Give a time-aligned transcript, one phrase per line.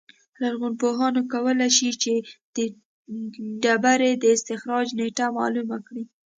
[0.41, 2.13] لرغونپوهان کولای شي چې
[2.55, 2.57] د
[3.63, 6.03] ډبرې د استخراج نېټه معلومه کړي